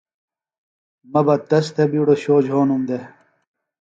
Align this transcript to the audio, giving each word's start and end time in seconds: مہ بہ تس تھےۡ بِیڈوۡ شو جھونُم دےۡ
مہ 1.11 1.21
بہ 1.25 1.35
تس 1.49 1.65
تھےۡ 1.75 1.89
بِیڈوۡ 1.91 2.19
شو 2.23 2.35
جھونُم 2.45 2.81
دےۡ 2.87 3.03